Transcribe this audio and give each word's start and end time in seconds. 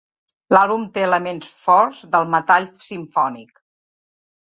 L'àlbum 0.55 0.85
té 0.95 1.03
elements 1.09 1.53
forts 1.67 2.01
del 2.17 2.35
metall 2.39 2.69
simfònic. 2.89 3.65